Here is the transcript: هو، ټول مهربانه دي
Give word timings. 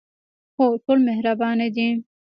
هو، 0.57 0.65
ټول 0.83 0.97
مهربانه 1.07 1.67
دي 1.75 1.89